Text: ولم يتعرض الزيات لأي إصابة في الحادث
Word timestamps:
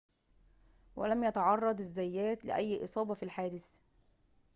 ولم 0.95 1.23
يتعرض 1.23 1.79
الزيات 1.79 2.45
لأي 2.45 2.83
إصابة 2.83 3.13
في 3.13 3.23
الحادث 3.23 3.67